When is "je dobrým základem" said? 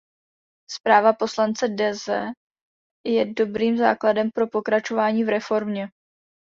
3.05-4.31